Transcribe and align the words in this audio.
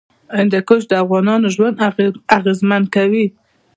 هندوکش 0.37 0.81
د 0.87 0.93
افغانانو 1.03 1.47
ژوند 1.55 1.75
اغېزمن 2.37 2.83
کوي. 2.95 3.25